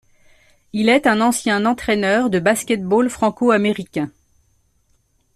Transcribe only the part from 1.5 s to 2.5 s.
entraîneur de